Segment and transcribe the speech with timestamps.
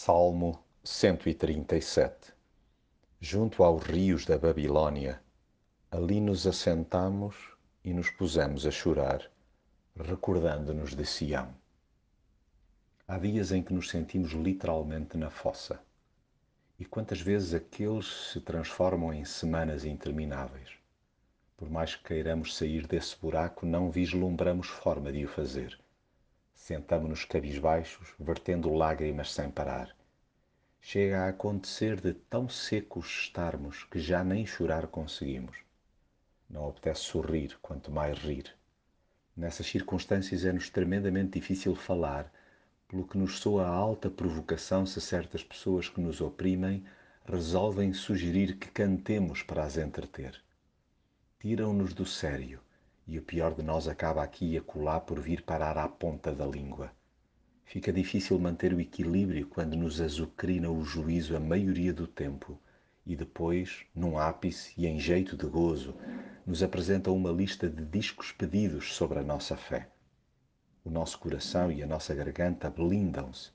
[0.00, 2.32] Salmo 137
[3.20, 5.20] Junto aos rios da Babilônia,
[5.90, 7.34] ali nos assentamos
[7.84, 9.28] e nos pusemos a chorar,
[9.96, 11.52] recordando-nos de Sião.
[13.08, 15.82] Há dias em que nos sentimos literalmente na fossa.
[16.78, 20.78] E quantas vezes aqueles se transformam em semanas intermináveis.
[21.56, 25.76] Por mais que queiramos sair desse buraco, não vislumbramos forma de o fazer
[26.68, 29.96] Sentamo-nos cabisbaixos, vertendo lágrimas sem parar.
[30.82, 35.56] Chega a acontecer de tão secos estarmos que já nem chorar conseguimos.
[36.46, 38.54] Não apetece sorrir, quanto mais rir.
[39.34, 42.30] Nessas circunstâncias é-nos tremendamente difícil falar,
[42.86, 46.84] pelo que nos soa alta provocação se certas pessoas que nos oprimem
[47.24, 50.38] resolvem sugerir que cantemos para as entreter.
[51.38, 52.60] Tiram-nos do sério
[53.08, 56.46] e o pior de nós acaba aqui e acolá por vir parar à ponta da
[56.46, 56.92] língua.
[57.64, 62.60] Fica difícil manter o equilíbrio quando nos azucrina o juízo a maioria do tempo
[63.06, 65.94] e depois, num ápice e em jeito de gozo,
[66.46, 69.88] nos apresentam uma lista de discos pedidos sobre a nossa fé.
[70.84, 73.50] O nosso coração e a nossa garganta blindam-se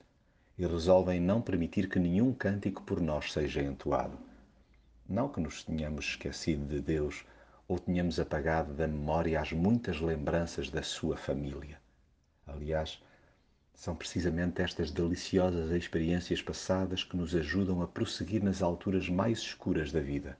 [0.58, 4.18] e resolvem não permitir que nenhum cântico por nós seja entoado.
[5.08, 7.24] Não que nos tenhamos esquecido de Deus
[7.66, 11.80] ou tínhamos apagado da memória as muitas lembranças da sua família.
[12.46, 13.02] Aliás,
[13.74, 19.90] são precisamente estas deliciosas experiências passadas que nos ajudam a prosseguir nas alturas mais escuras
[19.90, 20.38] da vida.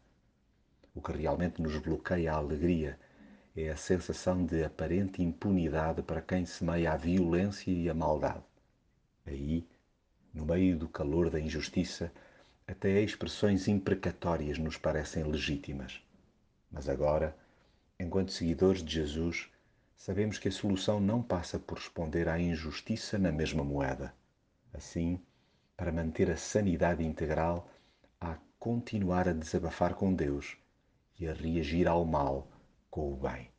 [0.94, 2.98] O que realmente nos bloqueia a alegria
[3.56, 8.44] é a sensação de aparente impunidade para quem semeia a violência e a maldade.
[9.26, 9.66] Aí,
[10.32, 12.12] no meio do calor da injustiça,
[12.66, 16.02] até expressões imprecatórias nos parecem legítimas.
[16.74, 17.36] Mas agora,
[18.00, 19.48] enquanto seguidores de Jesus,
[19.96, 24.12] sabemos que a solução não passa por responder à injustiça na mesma moeda.
[24.72, 25.20] Assim,
[25.76, 27.70] para manter a sanidade integral,
[28.20, 30.56] há continuar a desabafar com Deus
[31.16, 32.48] e a reagir ao mal
[32.90, 33.53] com o bem.